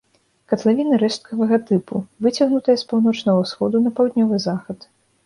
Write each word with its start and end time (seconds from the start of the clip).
Катлавіна 0.51 0.97
рэшткавага 1.03 1.59
тыпу, 1.69 1.95
выцягнутая 2.27 2.77
з 2.83 2.87
паўночнага 2.95 3.37
ўсходу 3.45 3.83
на 3.85 3.93
паўднёвы 4.01 4.35
захад. 4.49 4.79